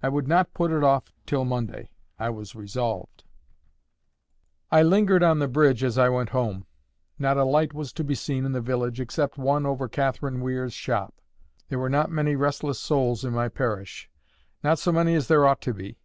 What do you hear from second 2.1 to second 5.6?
I was resolved. I lingered on the